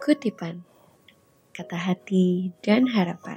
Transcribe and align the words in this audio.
Kutipan 0.00 0.64
Kata 1.52 1.76
Hati 1.76 2.48
dan 2.64 2.88
Harapan 2.88 3.36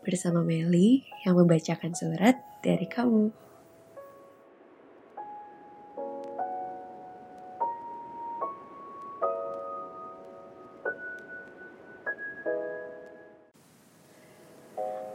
Bersama 0.00 0.40
Meli 0.40 1.04
yang 1.20 1.36
membacakan 1.36 1.92
surat 1.92 2.40
dari 2.64 2.88
kamu. 2.88 3.28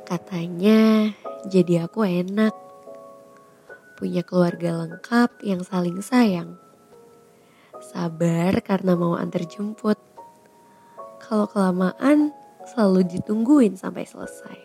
Katanya 0.05 1.09
jadi 1.50 1.90
aku 1.90 2.05
enak. 2.05 2.54
Punya 3.98 4.22
keluarga 4.22 4.86
lengkap 4.86 5.41
yang 5.41 5.66
saling 5.66 6.05
sayang. 6.05 6.69
Sabar 7.80 8.60
karena 8.60 8.94
mau 9.00 9.16
antar 9.16 9.48
jemput. 9.48 9.96
Kalau 11.24 11.48
kelamaan 11.48 12.36
selalu 12.68 13.08
ditungguin 13.08 13.80
sampai 13.80 14.04
selesai. 14.04 14.60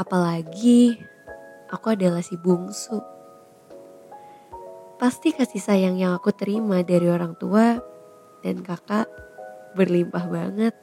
Apalagi 0.00 0.96
aku 1.68 1.92
adalah 1.92 2.24
si 2.24 2.40
bungsu. 2.40 3.00
Pasti 5.00 5.32
kasih 5.32 5.60
sayang 5.60 5.96
yang 5.96 6.12
aku 6.12 6.32
terima 6.32 6.84
dari 6.84 7.08
orang 7.08 7.36
tua 7.36 7.80
dan 8.44 8.60
kakak 8.60 9.08
berlimpah 9.76 10.24
banget. 10.28 10.74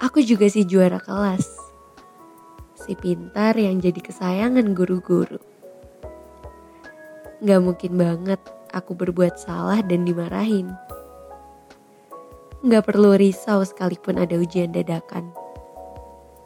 Aku 0.00 0.18
juga 0.24 0.48
si 0.48 0.64
juara 0.64 0.98
kelas. 0.98 1.46
Si 2.74 2.96
pintar 2.98 3.54
yang 3.54 3.78
jadi 3.78 4.00
kesayangan 4.02 4.74
guru-guru. 4.74 5.51
Gak 7.42 7.58
mungkin 7.58 7.98
banget 7.98 8.38
aku 8.70 8.94
berbuat 8.94 9.34
salah 9.34 9.82
dan 9.82 10.06
dimarahin. 10.06 10.70
Gak 12.62 12.86
perlu 12.86 13.18
risau 13.18 13.66
sekalipun 13.66 14.14
ada 14.14 14.38
ujian 14.38 14.70
dadakan. 14.70 15.34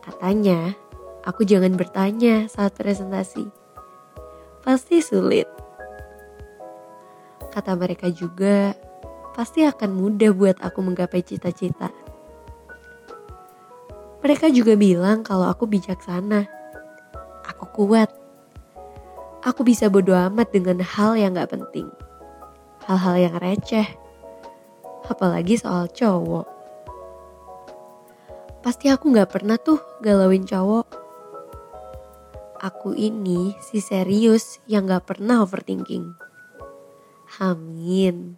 Katanya, 0.00 0.72
aku 1.28 1.44
jangan 1.44 1.76
bertanya 1.76 2.48
saat 2.48 2.72
presentasi. 2.80 3.44
Pasti 4.64 5.04
sulit. 5.04 5.44
Kata 7.52 7.76
mereka 7.76 8.08
juga, 8.08 8.72
pasti 9.36 9.68
akan 9.68 9.92
mudah 9.92 10.32
buat 10.32 10.56
aku 10.64 10.80
menggapai 10.80 11.20
cita-cita. 11.20 11.92
Mereka 14.24 14.48
juga 14.48 14.80
bilang 14.80 15.20
kalau 15.20 15.44
aku 15.44 15.68
bijaksana. 15.68 16.48
Aku 17.52 17.68
kuat. 17.76 18.25
Aku 19.46 19.62
bisa 19.62 19.86
bodo 19.86 20.10
amat 20.10 20.50
dengan 20.50 20.82
hal 20.82 21.14
yang 21.14 21.38
gak 21.38 21.54
penting. 21.54 21.86
Hal-hal 22.82 23.30
yang 23.30 23.34
receh. 23.38 23.86
Apalagi 25.06 25.54
soal 25.54 25.86
cowok. 25.86 26.50
Pasti 28.66 28.90
aku 28.90 29.14
gak 29.14 29.30
pernah 29.30 29.54
tuh 29.54 29.78
galauin 30.02 30.42
cowok. 30.42 30.90
Aku 32.58 32.98
ini 32.98 33.54
si 33.62 33.78
serius 33.78 34.58
yang 34.66 34.90
gak 34.90 35.14
pernah 35.14 35.46
overthinking. 35.46 36.10
Amin. 37.38 38.34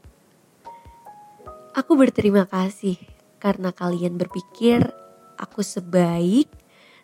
Aku 1.72 1.96
berterima 1.96 2.44
kasih 2.44 3.00
karena 3.40 3.72
kalian 3.72 4.20
berpikir 4.20 4.92
aku 5.40 5.64
sebaik, 5.64 6.52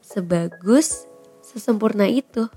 sebagus, 0.05 1.09
sesempurna 1.41 2.05
itu. 2.05 2.53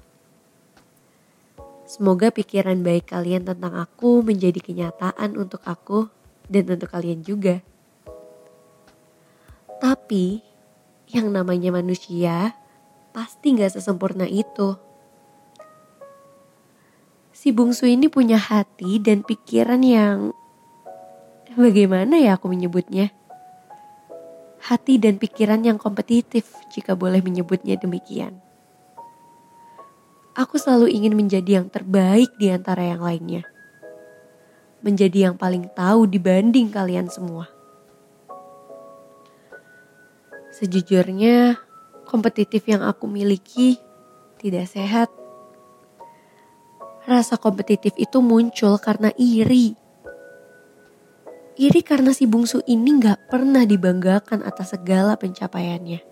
Semoga 1.87 2.35
pikiran 2.35 2.83
baik 2.83 3.15
kalian 3.15 3.47
tentang 3.47 3.71
aku 3.79 4.19
menjadi 4.19 4.59
kenyataan 4.59 5.39
untuk 5.39 5.63
aku 5.63 6.11
dan 6.51 6.67
untuk 6.67 6.91
kalian 6.91 7.23
juga. 7.23 7.63
Tapi 9.79 10.43
yang 11.07 11.31
namanya 11.31 11.71
manusia 11.71 12.59
pasti 13.15 13.55
gak 13.55 13.79
sesempurna 13.79 14.27
itu. 14.27 14.75
Si 17.31 17.55
bungsu 17.55 17.87
ini 17.87 18.11
punya 18.11 18.35
hati 18.35 18.99
dan 18.99 19.23
pikiran 19.23 19.79
yang 19.79 20.35
bagaimana 21.55 22.19
ya 22.19 22.35
aku 22.35 22.51
menyebutnya? 22.51 23.15
hati 24.67 24.99
dan 24.99 25.15
pikiran 25.15 25.63
yang 25.63 25.79
kompetitif 25.79 26.59
jika 26.67 26.91
boleh 26.97 27.23
menyebutnya 27.23 27.79
demikian. 27.79 28.43
Aku 30.37 30.61
selalu 30.61 30.93
ingin 30.93 31.17
menjadi 31.17 31.57
yang 31.57 31.67
terbaik 31.73 32.29
di 32.37 32.53
antara 32.53 32.85
yang 32.85 33.01
lainnya. 33.01 33.41
Menjadi 34.85 35.29
yang 35.29 35.35
paling 35.35 35.65
tahu 35.73 36.05
dibanding 36.05 36.69
kalian 36.69 37.09
semua. 37.09 37.49
Sejujurnya, 40.53 41.57
kompetitif 42.05 42.69
yang 42.69 42.85
aku 42.85 43.09
miliki 43.09 43.81
tidak 44.37 44.69
sehat. 44.69 45.09
Rasa 47.09 47.41
kompetitif 47.41 47.97
itu 47.97 48.21
muncul 48.21 48.77
karena 48.77 49.09
iri 49.17 49.73
Iri 51.57 51.81
karena 51.81 52.13
si 52.13 52.29
bungsu 52.29 52.61
ini 52.69 53.01
gak 53.01 53.33
pernah 53.33 53.65
dibanggakan 53.65 54.45
atas 54.45 54.77
segala 54.77 55.17
pencapaiannya. 55.17 56.05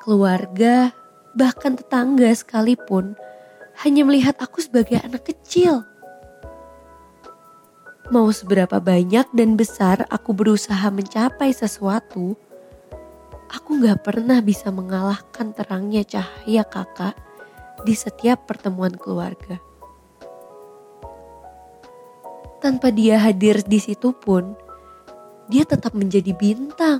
Keluarga, 0.00 0.96
bahkan 1.36 1.76
tetangga 1.76 2.32
sekalipun, 2.32 3.12
hanya 3.84 4.02
melihat 4.08 4.40
aku 4.40 4.64
sebagai 4.64 4.96
anak 5.04 5.28
kecil. 5.28 5.84
Mau 8.08 8.32
seberapa 8.32 8.80
banyak 8.80 9.28
dan 9.36 9.60
besar 9.60 10.08
aku 10.08 10.32
berusaha 10.32 10.88
mencapai 10.88 11.52
sesuatu, 11.52 12.34
aku 13.52 13.70
gak 13.84 14.00
pernah 14.02 14.40
bisa 14.40 14.72
mengalahkan 14.72 15.52
terangnya 15.52 16.02
cahaya 16.02 16.64
kakak 16.64 17.14
di 17.84 17.92
setiap 17.92 18.48
pertemuan 18.48 18.96
keluarga 18.96 19.60
tanpa 22.66 22.90
dia 22.90 23.20
hadir 23.22 23.62
di 23.62 23.78
situ 23.78 24.10
pun, 24.10 24.58
dia 25.46 25.62
tetap 25.62 25.94
menjadi 25.94 26.34
bintang. 26.34 26.98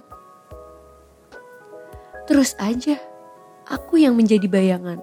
Terus 2.31 2.55
aja, 2.63 2.95
aku 3.67 4.01
yang 4.03 4.15
menjadi 4.15 4.47
bayangan. 4.47 5.03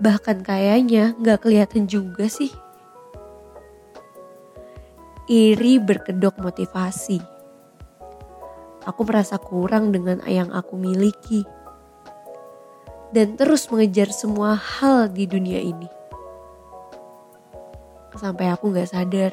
Bahkan 0.00 0.44
kayaknya 0.44 1.16
gak 1.22 1.44
kelihatan 1.48 1.88
juga 1.88 2.28
sih. 2.28 2.52
Iri 5.26 5.80
berkedok 5.80 6.36
motivasi. 6.40 7.18
Aku 8.86 9.02
merasa 9.02 9.40
kurang 9.40 9.90
dengan 9.90 10.22
yang 10.28 10.52
aku 10.52 10.76
miliki. 10.78 11.42
Dan 13.10 13.38
terus 13.38 13.70
mengejar 13.72 14.12
semua 14.12 14.54
hal 14.58 15.08
di 15.08 15.24
dunia 15.24 15.62
ini 15.62 15.88
sampai 18.16 18.48
aku 18.48 18.72
gak 18.72 18.90
sadar 18.90 19.32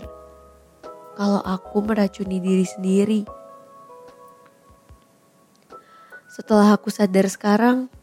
kalau 1.15 1.39
aku 1.41 1.79
meracuni 1.81 2.41
diri 2.43 2.67
sendiri. 2.67 3.21
Setelah 6.33 6.73
aku 6.73 6.89
sadar 6.89 7.29
sekarang, 7.29 7.93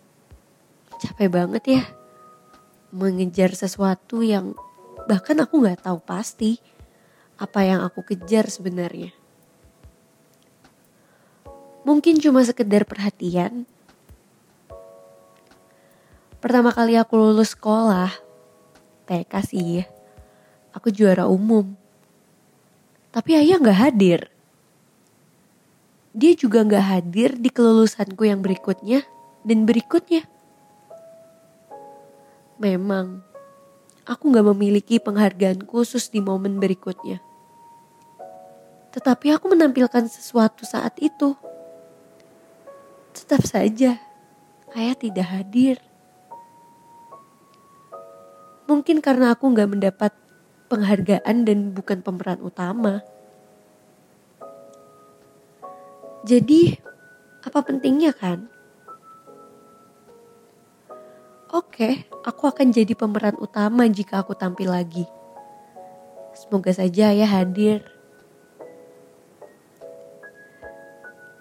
capek 1.03 1.27
banget 1.27 1.65
ya 1.67 1.83
mengejar 2.95 3.51
sesuatu 3.59 4.23
yang 4.23 4.55
bahkan 5.11 5.35
aku 5.43 5.67
gak 5.67 5.83
tahu 5.83 5.99
pasti 5.99 6.63
apa 7.43 7.67
yang 7.67 7.83
aku 7.83 8.07
kejar 8.07 8.47
sebenarnya. 8.47 9.11
Mungkin 11.83 12.23
cuma 12.23 12.47
sekedar 12.47 12.87
perhatian. 12.87 13.67
Pertama 16.39 16.71
kali 16.71 16.95
aku 16.95 17.19
lulus 17.19 17.59
sekolah, 17.59 18.15
TK 19.11 19.33
sih 19.43 19.83
ya 19.83 19.87
aku 20.71 20.95
juara 20.95 21.27
umum. 21.27 21.75
Tapi 23.11 23.35
ayah 23.35 23.59
gak 23.59 23.91
hadir. 23.91 24.30
Dia 26.11 26.35
juga 26.35 26.67
gak 26.67 26.87
hadir 26.91 27.39
di 27.39 27.55
kelulusanku 27.55 28.27
yang 28.27 28.43
berikutnya 28.43 29.07
dan 29.47 29.63
berikutnya. 29.63 30.27
Memang, 32.59 33.23
aku 34.03 34.35
gak 34.35 34.47
memiliki 34.51 34.99
penghargaan 34.99 35.63
khusus 35.63 36.11
di 36.11 36.19
momen 36.19 36.59
berikutnya. 36.59 37.23
Tetapi 38.91 39.31
aku 39.39 39.55
menampilkan 39.55 40.11
sesuatu 40.11 40.67
saat 40.67 40.99
itu. 40.99 41.39
Tetap 43.15 43.47
saja, 43.47 44.03
ayah 44.75 44.97
tidak 44.99 45.31
hadir. 45.31 45.79
Mungkin 48.67 48.99
karena 48.99 49.39
aku 49.39 49.47
gak 49.55 49.71
mendapat 49.71 50.11
penghargaan 50.67 51.47
dan 51.47 51.71
bukan 51.71 52.03
pemeran 52.03 52.43
utama. 52.43 53.07
Jadi, 56.21 56.77
apa 57.41 57.65
pentingnya 57.65 58.13
kan? 58.13 58.45
Oke, 61.51 62.07
aku 62.23 62.47
akan 62.47 62.71
jadi 62.71 62.95
pemeran 62.95 63.35
utama 63.41 63.89
jika 63.89 64.23
aku 64.23 64.37
tampil 64.37 64.71
lagi. 64.71 65.09
Semoga 66.37 66.71
saja 66.71 67.11
ayah 67.11 67.27
hadir. 67.27 67.83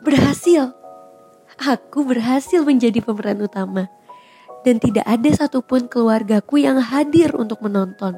Berhasil. 0.02 0.74
Aku 1.60 2.08
berhasil 2.08 2.64
menjadi 2.64 3.04
pemeran 3.04 3.44
utama. 3.44 3.92
Dan 4.64 4.80
tidak 4.80 5.04
ada 5.06 5.30
satupun 5.36 5.92
keluargaku 5.92 6.64
yang 6.64 6.80
hadir 6.80 7.36
untuk 7.36 7.60
menonton. 7.62 8.16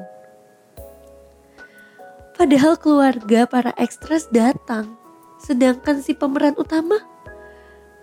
Padahal 2.38 2.78
keluarga 2.78 3.44
para 3.50 3.74
ekstras 3.76 4.30
datang. 4.30 5.01
Sedangkan 5.42 5.98
si 5.98 6.14
pemeran 6.14 6.54
utama 6.54 7.02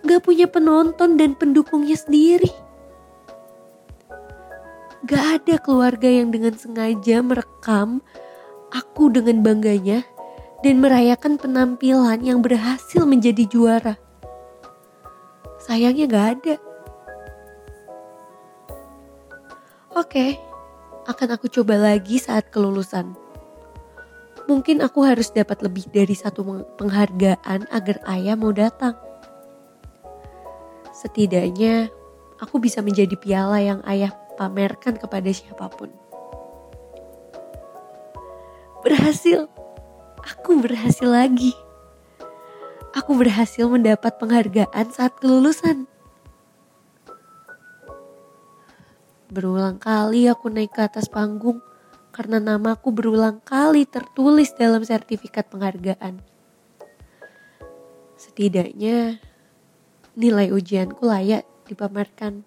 gak 0.03 0.27
punya 0.27 0.47
penonton 0.51 1.15
dan 1.15 1.39
pendukungnya 1.39 1.95
sendiri. 1.95 2.51
Gak 5.07 5.44
ada 5.44 5.56
keluarga 5.63 6.12
yang 6.12 6.30
dengan 6.36 6.59
sengaja 6.59 7.24
merekam 7.24 8.03
aku 8.75 9.07
dengan 9.09 9.39
bangganya 9.39 10.03
dan 10.59 10.83
merayakan 10.83 11.39
penampilan 11.39 12.19
yang 12.19 12.44
berhasil 12.44 13.07
menjadi 13.07 13.47
juara. 13.47 13.95
Sayangnya 15.63 16.06
gak 16.12 16.27
ada. 16.39 16.56
Oke, 19.95 20.35
akan 21.07 21.30
aku 21.35 21.47
coba 21.50 21.80
lagi 21.80 22.19
saat 22.19 22.51
kelulusan. 22.51 23.28
Mungkin 24.49 24.81
aku 24.81 25.05
harus 25.05 25.29
dapat 25.29 25.61
lebih 25.61 25.85
dari 25.93 26.17
satu 26.17 26.41
penghargaan 26.81 27.69
agar 27.69 28.01
ayah 28.09 28.33
mau 28.33 28.49
datang. 28.49 28.97
Setidaknya 30.89 31.93
aku 32.41 32.57
bisa 32.57 32.81
menjadi 32.81 33.13
piala 33.13 33.61
yang 33.61 33.85
ayah 33.85 34.09
pamerkan 34.41 34.97
kepada 34.97 35.29
siapa 35.29 35.69
pun. 35.69 35.93
Berhasil. 38.81 39.45
Aku 40.25 40.57
berhasil 40.57 41.05
lagi. 41.05 41.53
Aku 42.97 43.21
berhasil 43.21 43.69
mendapat 43.69 44.17
penghargaan 44.17 44.89
saat 44.89 45.13
kelulusan. 45.21 45.85
Berulang 49.29 49.77
kali 49.77 50.25
aku 50.25 50.49
naik 50.49 50.73
ke 50.73 50.81
atas 50.89 51.05
panggung 51.05 51.61
karena 52.19 52.36
namaku 52.36 52.92
berulang 52.92 53.39
kali 53.48 53.88
tertulis 53.88 54.51
dalam 54.51 54.83
sertifikat 54.83 55.48
penghargaan. 55.48 56.19
Setidaknya 58.19 59.24
nilai 60.19 60.51
ujianku 60.51 61.00
layak 61.00 61.48
dipamerkan. 61.71 62.44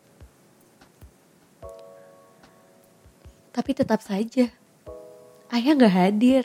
Tapi 3.57 3.71
tetap 3.73 4.05
saja, 4.05 4.53
ayah 5.49 5.73
gak 5.73 5.97
hadir. 5.97 6.45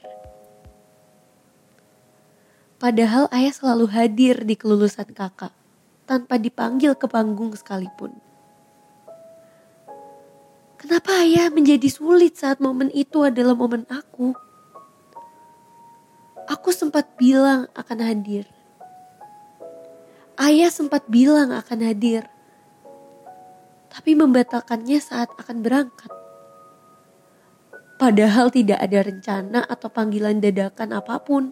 Padahal 2.79 3.27
ayah 3.35 3.51
selalu 3.51 3.91
hadir 3.91 4.47
di 4.47 4.55
kelulusan 4.55 5.11
kakak, 5.11 5.51
tanpa 6.07 6.39
dipanggil 6.39 6.95
ke 6.95 7.11
panggung 7.11 7.51
sekalipun. 7.51 8.26
Kenapa 10.77 11.25
ayah 11.25 11.49
menjadi 11.49 11.89
sulit 11.89 12.37
saat 12.37 12.61
momen 12.61 12.93
itu 12.93 13.25
adalah 13.25 13.57
momen 13.57 13.83
aku? 13.89 14.33
Aku 16.47 16.69
sempat 16.71 17.17
bilang 17.17 17.67
akan 17.75 17.99
hadir, 17.99 18.47
Ayah 20.37 20.69
sempat 20.69 21.09
bilang 21.09 21.49
akan 21.49 21.81
hadir, 21.81 22.21
tapi 23.89 24.13
membatalkannya 24.13 25.01
saat 25.01 25.33
akan 25.33 25.65
berangkat. 25.65 26.13
Padahal 27.97 28.53
tidak 28.53 28.77
ada 28.77 29.01
rencana 29.01 29.65
atau 29.65 29.89
panggilan 29.89 30.37
dadakan 30.37 30.93
apa 30.93 31.17
pun. 31.25 31.49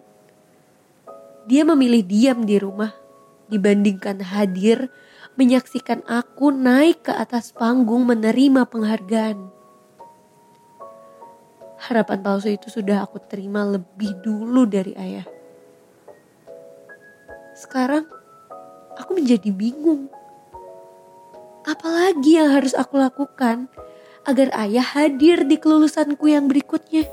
Dia 1.50 1.66
memilih 1.66 2.06
diam 2.06 2.46
di 2.46 2.62
rumah 2.62 2.94
dibandingkan 3.50 4.22
hadir 4.22 4.86
menyaksikan 5.36 6.00
aku 6.08 6.48
naik 6.48 7.04
ke 7.04 7.12
atas 7.12 7.52
panggung 7.52 8.08
menerima 8.08 8.64
penghargaan. 8.64 9.52
Harapan 11.76 12.18
palsu 12.24 12.56
itu 12.56 12.72
sudah 12.72 13.04
aku 13.04 13.20
terima 13.20 13.62
lebih 13.62 14.16
dulu 14.24 14.64
dari 14.64 14.96
ayah. 14.96 15.28
Sekarang 17.52 18.08
aku 18.96 19.20
menjadi 19.20 19.52
bingung. 19.52 20.08
Apalagi 21.68 22.40
yang 22.40 22.56
harus 22.56 22.72
aku 22.72 22.96
lakukan 22.96 23.68
agar 24.24 24.48
ayah 24.56 24.84
hadir 24.84 25.44
di 25.44 25.60
kelulusanku 25.60 26.32
yang 26.32 26.48
berikutnya? 26.48 27.04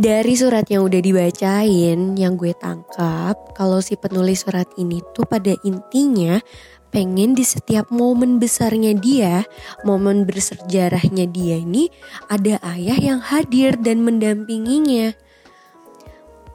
Dari 0.00 0.32
surat 0.32 0.64
yang 0.72 0.88
udah 0.88 0.96
dibacain, 0.96 2.16
yang 2.16 2.40
gue 2.40 2.56
tangkap, 2.56 3.36
kalau 3.52 3.84
si 3.84 4.00
penulis 4.00 4.48
surat 4.48 4.64
ini 4.80 5.04
tuh 5.12 5.28
pada 5.28 5.52
intinya 5.60 6.40
pengen 6.88 7.36
di 7.36 7.44
setiap 7.44 7.92
momen 7.92 8.40
besarnya 8.40 8.96
dia, 8.96 9.44
momen 9.84 10.24
bersejarahnya 10.24 11.28
dia 11.28 11.60
ini 11.60 11.92
ada 12.32 12.56
ayah 12.72 12.96
yang 12.96 13.20
hadir 13.20 13.76
dan 13.76 14.00
mendampinginya. 14.00 15.12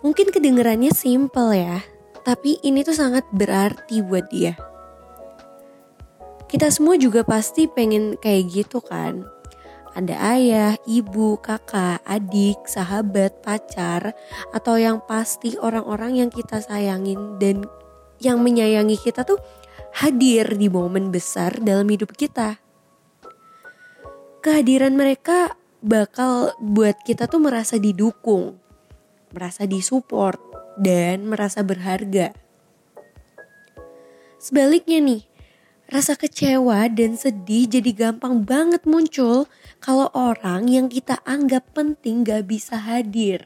Mungkin 0.01 0.33
kedengerannya 0.33 0.89
simple 0.89 1.53
ya, 1.53 1.85
tapi 2.25 2.57
ini 2.65 2.81
tuh 2.81 2.97
sangat 2.97 3.29
berarti 3.29 4.01
buat 4.01 4.25
dia. 4.33 4.57
Kita 6.49 6.73
semua 6.73 6.97
juga 6.97 7.21
pasti 7.21 7.69
pengen 7.69 8.17
kayak 8.17 8.49
gitu 8.49 8.81
kan. 8.81 9.34
Ada 9.95 10.35
ayah, 10.35 10.73
ibu, 10.83 11.39
kakak, 11.39 12.03
adik, 12.03 12.67
sahabat, 12.67 13.39
pacar, 13.39 14.11
atau 14.51 14.75
yang 14.75 14.99
pasti 15.07 15.55
orang-orang 15.55 16.19
yang 16.19 16.29
kita 16.29 16.59
sayangin 16.59 17.39
dan 17.39 17.63
yang 18.19 18.43
menyayangi 18.43 18.99
kita 18.99 19.23
tuh 19.23 19.39
hadir 19.95 20.59
di 20.59 20.67
momen 20.67 21.15
besar 21.15 21.55
dalam 21.63 21.87
hidup 21.87 22.11
kita. 22.11 22.59
Kehadiran 24.43 24.99
mereka 24.99 25.55
bakal 25.79 26.51
buat 26.59 26.99
kita 27.07 27.31
tuh 27.31 27.39
merasa 27.39 27.79
didukung, 27.79 28.59
merasa 29.31 29.63
disupport, 29.63 30.37
dan 30.75 31.23
merasa 31.23 31.63
berharga. 31.63 32.35
Sebaliknya 34.35 34.99
nih, 35.01 35.21
rasa 35.89 36.19
kecewa 36.19 36.85
dan 36.91 37.15
sedih 37.15 37.65
jadi 37.65 37.91
gampang 37.95 38.43
banget 38.45 38.83
muncul 38.85 39.47
kalau 39.83 40.09
orang 40.15 40.67
yang 40.71 40.87
kita 40.87 41.19
anggap 41.23 41.71
penting 41.75 42.25
gak 42.25 42.47
bisa 42.49 42.77
hadir. 42.79 43.45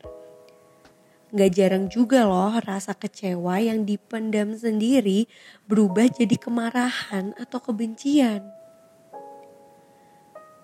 Gak 1.29 1.53
jarang 1.53 1.85
juga 1.93 2.25
loh 2.25 2.57
rasa 2.65 2.97
kecewa 2.97 3.61
yang 3.61 3.85
dipendam 3.85 4.57
sendiri 4.57 5.29
berubah 5.69 6.09
jadi 6.09 6.33
kemarahan 6.41 7.37
atau 7.37 7.61
kebencian. 7.61 8.41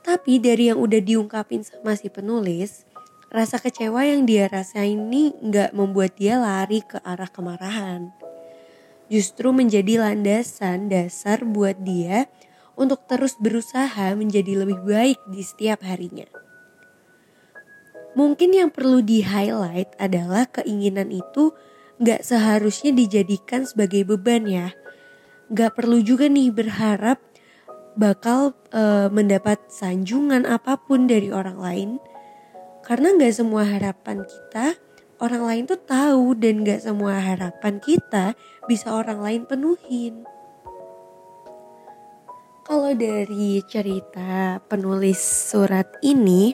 Tapi 0.02 0.38
dari 0.42 0.74
yang 0.74 0.82
udah 0.82 1.02
diungkapin 1.02 1.66
sama 1.66 1.94
si 1.94 2.10
penulis, 2.10 2.86
rasa 3.30 3.58
kecewa 3.62 4.06
yang 4.06 4.26
dia 4.26 4.50
rasain 4.50 4.98
ini 5.10 5.34
gak 5.50 5.74
membuat 5.74 6.18
dia 6.18 6.42
lari 6.42 6.82
ke 6.82 6.98
arah 7.02 7.30
kemarahan. 7.30 8.10
Justru 9.06 9.54
menjadi 9.54 10.02
landasan 10.02 10.90
dasar 10.90 11.46
buat 11.46 11.78
dia 11.86 12.26
untuk 12.76 13.08
terus 13.08 13.36
berusaha 13.40 14.14
menjadi 14.16 14.64
lebih 14.64 14.80
baik 14.84 15.20
di 15.32 15.42
setiap 15.44 15.84
harinya. 15.84 16.28
Mungkin 18.16 18.56
yang 18.56 18.72
perlu 18.72 19.04
di-highlight 19.04 20.00
adalah 20.00 20.48
keinginan 20.48 21.12
itu 21.12 21.52
gak 22.00 22.24
seharusnya 22.24 22.96
dijadikan 22.96 23.68
sebagai 23.68 24.08
beban 24.08 24.48
ya. 24.48 24.72
Gak 25.52 25.76
perlu 25.76 26.00
juga 26.00 26.32
nih 26.32 26.52
berharap 26.52 27.20
bakal 28.00 28.56
e, 28.72 29.12
mendapat 29.12 29.60
sanjungan 29.68 30.48
apa 30.48 30.80
pun 30.80 31.12
dari 31.12 31.28
orang 31.28 31.60
lain. 31.60 31.90
Karena 32.88 33.12
gak 33.20 33.36
semua 33.36 33.68
harapan 33.68 34.24
kita 34.24 34.80
orang 35.20 35.44
lain 35.44 35.64
tuh 35.68 35.80
tahu 35.84 36.40
dan 36.40 36.64
gak 36.64 36.88
semua 36.88 37.20
harapan 37.20 37.84
kita 37.84 38.36
bisa 38.68 38.96
orang 38.96 39.20
lain 39.20 39.44
penuhin. 39.44 40.24
Kalau 42.66 42.98
dari 42.98 43.62
cerita 43.70 44.58
penulis 44.66 45.22
surat 45.22 45.86
ini, 46.02 46.50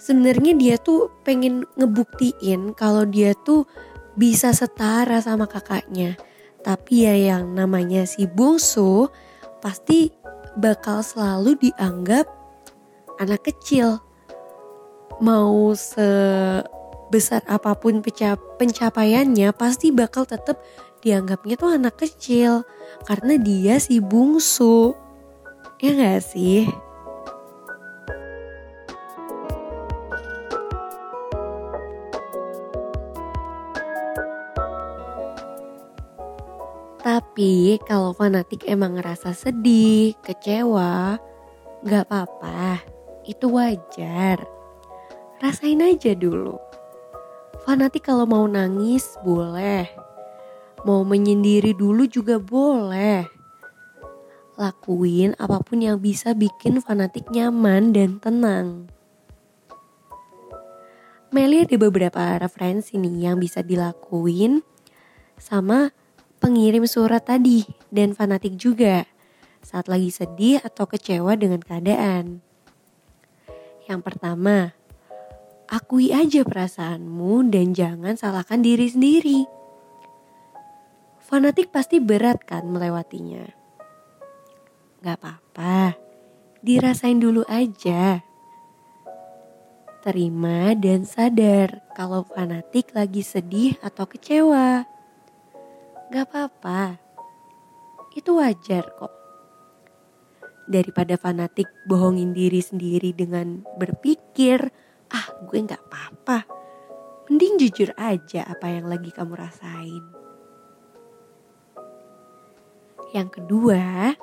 sebenarnya 0.00 0.56
dia 0.56 0.76
tuh 0.80 1.12
pengen 1.28 1.68
ngebuktiin 1.76 2.72
kalau 2.72 3.04
dia 3.04 3.36
tuh 3.44 3.68
bisa 4.16 4.56
setara 4.56 5.20
sama 5.20 5.44
kakaknya. 5.44 6.16
Tapi 6.64 7.04
ya 7.04 7.36
yang 7.36 7.52
namanya 7.52 8.08
si 8.08 8.24
bungsu 8.24 9.12
pasti 9.60 10.08
bakal 10.56 11.04
selalu 11.04 11.60
dianggap 11.60 12.24
anak 13.20 13.44
kecil. 13.44 14.00
Mau 15.20 15.76
se 15.76 16.08
besar 17.10 17.42
apa 17.50 17.74
pun 17.74 18.00
pencapaiannya 18.00 19.50
pasti 19.52 19.90
bakal 19.90 20.24
tetap 20.24 20.62
dianggapnya 21.02 21.58
tuh 21.58 21.74
anak 21.74 21.98
kecil 21.98 22.62
karena 23.04 23.34
dia 23.36 23.82
si 23.82 23.98
bungsu. 23.98 24.94
Ya 25.82 25.96
gak 25.96 26.22
sih? 26.22 26.70
Tapi 37.00 37.80
kalau 37.88 38.12
fanatik 38.12 38.68
emang 38.68 39.00
ngerasa 39.00 39.32
sedih, 39.32 40.12
kecewa, 40.20 41.16
gak 41.80 42.04
apa-apa. 42.06 42.84
Itu 43.24 43.56
wajar. 43.56 44.44
Rasain 45.40 45.80
aja 45.80 46.12
dulu. 46.12 46.69
Fanatik 47.70 48.10
kalau 48.10 48.26
mau 48.26 48.50
nangis 48.50 49.14
boleh. 49.22 49.86
Mau 50.82 51.06
menyendiri 51.06 51.70
dulu 51.70 52.02
juga 52.10 52.42
boleh. 52.42 53.30
Lakuin 54.58 55.38
apa 55.38 55.62
pun 55.62 55.78
yang 55.78 56.02
bisa 56.02 56.34
bikin 56.34 56.82
fanatik 56.82 57.30
nyaman 57.30 57.94
dan 57.94 58.18
tenang. 58.18 58.90
Meli 61.30 61.62
ada 61.62 61.78
beberapa 61.78 62.42
referensi 62.42 62.98
nih 62.98 63.30
yang 63.30 63.38
bisa 63.38 63.62
dilakuin 63.62 64.66
sama 65.38 65.94
pengirim 66.42 66.82
surat 66.90 67.22
tadi 67.22 67.70
dan 67.94 68.18
fanatik 68.18 68.58
juga 68.58 69.06
saat 69.62 69.86
lagi 69.86 70.10
sedih 70.10 70.58
atau 70.58 70.90
kecewa 70.90 71.38
dengan 71.38 71.62
keadaan. 71.62 72.42
Yang 73.86 74.00
pertama, 74.02 74.74
akui 75.70 76.10
aja 76.10 76.42
perasaanmu 76.42 77.46
dan 77.46 77.70
jangan 77.70 78.18
salahkan 78.18 78.58
diri 78.58 78.90
sendiri. 78.90 79.40
Fanatik 81.22 81.70
pasti 81.70 82.02
berat 82.02 82.42
kan 82.42 82.66
melewatinya. 82.66 83.46
Gak 85.00 85.16
apa-apa, 85.22 85.94
dirasain 86.58 87.22
dulu 87.22 87.46
aja. 87.46 88.18
Terima 90.02 90.74
dan 90.74 91.06
sadar 91.06 91.86
kalau 91.94 92.26
fanatik 92.26 92.90
lagi 92.90 93.22
sedih 93.22 93.78
atau 93.78 94.10
kecewa. 94.10 94.82
Gak 96.10 96.24
apa-apa. 96.26 96.98
Itu 98.18 98.42
wajar 98.42 98.90
kok. 98.98 99.14
Daripada 100.66 101.14
fanatik 101.14 101.70
bohongin 101.86 102.34
diri 102.34 102.58
sendiri 102.58 103.14
dengan 103.14 103.62
berpikir, 103.78 104.74
ah 105.10 105.26
gue 105.46 105.58
gak 105.66 105.82
apa-apa. 105.90 106.46
Mending 107.30 107.62
jujur 107.62 107.94
aja 107.94 108.46
apa 108.46 108.66
yang 108.66 108.90
lagi 108.90 109.14
kamu 109.14 109.38
rasain. 109.38 110.04
Yang 113.14 113.42
kedua, 113.42 114.14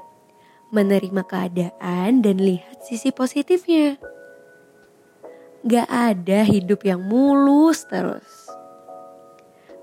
menerima 0.71 1.23
keadaan 1.27 2.23
dan 2.23 2.37
lihat 2.39 2.83
sisi 2.83 3.11
positifnya. 3.11 3.99
Gak 5.67 5.87
ada 5.87 6.43
hidup 6.47 6.83
yang 6.83 7.03
mulus 7.03 7.83
terus. 7.87 8.47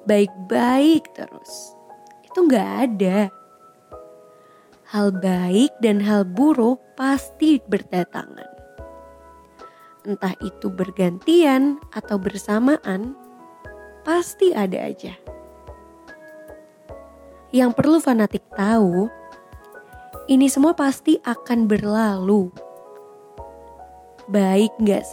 Baik-baik 0.05 1.09
terus 1.17 1.75
itu 2.35 2.51
nggak 2.51 2.71
ada. 2.91 3.31
Hal 4.91 5.15
baik 5.15 5.71
dan 5.79 6.03
hal 6.03 6.27
buruk 6.27 6.83
pasti 6.99 7.63
berdatangan. 7.63 8.54
Entah 10.05 10.37
itu 10.45 10.69
bergantian 10.69 11.81
atau 11.89 12.21
bersamaan, 12.21 13.17
pasti 14.05 14.53
ada 14.53 14.85
aja. 14.85 15.17
Yang 17.57 17.71
perlu 17.73 17.97
fanatik 18.05 18.45
tahu, 18.53 19.09
ini 20.29 20.53
semua 20.53 20.77
pasti 20.77 21.17
akan 21.25 21.65
berlalu. 21.65 22.53
Baik 24.29 24.77
nggak 24.77 25.05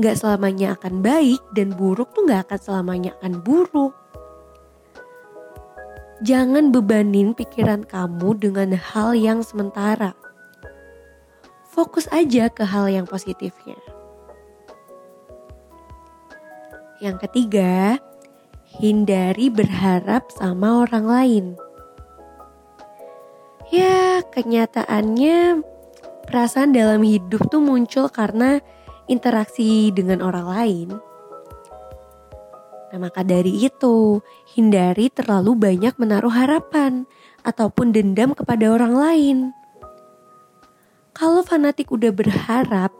nggak 0.00 0.16
selamanya 0.16 0.80
akan 0.80 1.04
baik 1.04 1.40
dan 1.52 1.76
buruk 1.76 2.12
tuh 2.16 2.24
nggak 2.24 2.48
akan 2.48 2.60
selamanya 2.60 3.12
akan 3.20 3.44
buruk. 3.44 3.92
Jangan 6.24 6.72
bebanin 6.72 7.36
pikiran 7.36 7.84
kamu 7.84 8.40
dengan 8.40 8.72
hal 8.80 9.12
yang 9.12 9.44
sementara. 9.44 10.16
Fokus 11.68 12.08
aja 12.08 12.48
ke 12.48 12.64
hal 12.64 12.88
yang 12.88 13.04
positifnya. 13.04 13.91
Yang 17.02 17.26
ketiga, 17.26 17.98
hindari 18.78 19.50
berharap 19.50 20.30
sama 20.30 20.86
orang 20.86 21.06
lain. 21.10 21.44
Ya, 23.74 24.22
kenyataannya 24.30 25.66
perasaan 26.30 26.70
dalam 26.70 27.02
hidup 27.02 27.50
tuh 27.50 27.58
muncul 27.58 28.06
karena 28.06 28.62
interaksi 29.10 29.90
dengan 29.90 30.22
orang 30.22 30.46
lain 30.46 30.88
Nah, 32.92 33.08
maka 33.08 33.24
dari 33.24 33.64
itu, 33.64 34.20
hindari 34.52 35.08
terlalu 35.08 35.56
banyak 35.56 35.96
menaruh 35.96 36.28
harapan 36.28 37.08
ataupun 37.40 37.96
dendam 37.96 38.36
kepada 38.36 38.68
orang 38.68 38.92
lain. 38.92 39.38
Kalau 41.16 41.40
fanatik 41.40 41.88
udah 41.88 42.12
berharap 42.12 42.92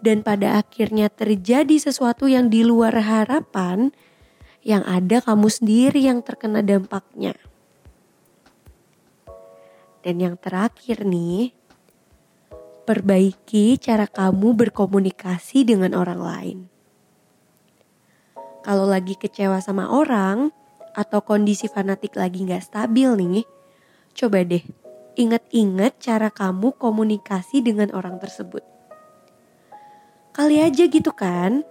dan 0.00 0.24
pada 0.24 0.60
akhirnya 0.60 1.12
terjadi 1.12 1.76
sesuatu 1.76 2.28
yang 2.28 2.48
di 2.48 2.64
luar 2.64 2.96
harapan, 3.00 3.92
yang 4.64 4.84
ada 4.84 5.20
kamu 5.24 5.48
sendiri 5.48 6.04
yang 6.04 6.24
terkena 6.24 6.64
dampaknya. 6.64 7.36
Dan 10.00 10.16
yang 10.20 10.36
terakhir 10.40 11.04
nih, 11.04 11.52
perbaiki 12.88 13.76
cara 13.76 14.08
kamu 14.08 14.56
berkomunikasi 14.56 15.68
dengan 15.68 15.92
orang 15.92 16.20
lain. 16.20 16.58
Kalau 18.64 18.88
lagi 18.88 19.16
kecewa 19.16 19.60
sama 19.60 19.88
orang 19.88 20.52
atau 20.96 21.20
kondisi 21.24 21.68
fanatik 21.68 22.16
lagi 22.16 22.44
nggak 22.44 22.64
stabil 22.64 23.08
nih, 23.16 23.44
coba 24.16 24.44
deh 24.44 24.64
ingat-ingat 25.20 26.00
cara 26.00 26.32
kamu 26.32 26.72
komunikasi 26.80 27.60
dengan 27.60 27.92
orang 27.92 28.16
tersebut. 28.16 28.64
Kali 30.40 30.56
aja 30.56 30.88
gitu 30.88 31.12
kan, 31.12 31.68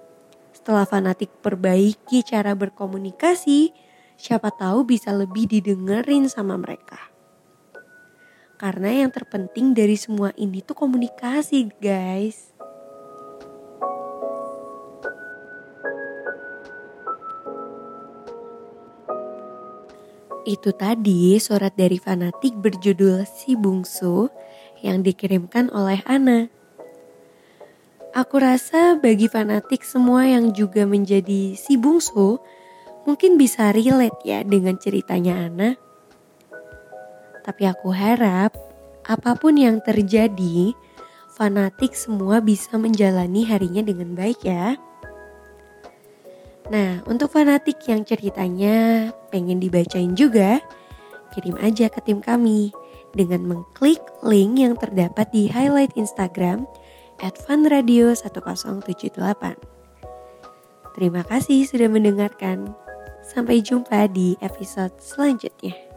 setelah 0.53 0.85
fanatik 0.85 1.33
perbaiki 1.41 2.21
cara 2.21 2.53
berkomunikasi, 2.53 3.73
siapa 4.13 4.53
tahu 4.53 4.85
bisa 4.85 5.09
lebih 5.09 5.49
didengerin 5.49 6.29
sama 6.29 6.53
mereka. 6.53 7.01
Karena 8.61 8.93
yang 8.93 9.09
terpenting 9.09 9.73
dari 9.73 9.97
semua 9.97 10.37
ini 10.37 10.61
tuh 10.61 10.77
komunikasi, 10.77 11.65
guys. 11.81 12.53
Itu 20.45 20.77
tadi 20.77 21.41
surat 21.41 21.73
dari 21.73 21.97
fanatik 21.97 22.53
berjudul 22.53 23.25
Si 23.25 23.57
Bungsu 23.57 24.29
yang 24.85 25.01
dikirimkan 25.01 25.73
oleh 25.73 26.05
Ana. 26.05 26.58
Aku 28.19 28.35
rasa 28.35 28.99
bagi 28.99 29.31
fanatik 29.31 29.79
semua 29.79 30.27
yang 30.27 30.51
juga 30.51 30.83
menjadi 30.83 31.55
si 31.55 31.79
bungsu 31.79 32.35
mungkin 33.07 33.39
bisa 33.39 33.71
relate 33.71 34.19
ya 34.27 34.43
dengan 34.43 34.75
ceritanya 34.75 35.47
Ana. 35.47 35.79
Tapi 37.47 37.63
aku 37.63 37.95
harap 37.95 38.59
apa 39.07 39.39
pun 39.39 39.55
yang 39.55 39.79
terjadi, 39.79 40.75
fanatik 41.31 41.95
semua 41.95 42.43
bisa 42.43 42.75
menjalani 42.75 43.47
harinya 43.47 43.87
dengan 43.87 44.11
baik 44.19 44.43
ya. 44.43 44.75
Nah, 46.67 46.99
untuk 47.07 47.31
fanatik 47.31 47.79
yang 47.87 48.03
ceritanya 48.03 49.09
pengen 49.31 49.63
dibacain 49.63 50.11
juga, 50.19 50.59
kirim 51.31 51.55
aja 51.63 51.87
ke 51.87 52.03
tim 52.03 52.19
kami 52.19 52.75
dengan 53.15 53.47
mengklik 53.47 54.03
link 54.27 54.59
yang 54.59 54.75
terdapat 54.75 55.31
di 55.31 55.47
highlight 55.47 55.95
Instagram 55.95 56.67
at 57.23 57.39
funradio1078. 57.39 59.55
Terima 60.95 61.23
kasih 61.23 61.63
sudah 61.63 61.87
mendengarkan. 61.87 62.75
Sampai 63.23 63.61
jumpa 63.61 64.09
di 64.11 64.35
episode 64.41 64.97
selanjutnya. 64.99 65.88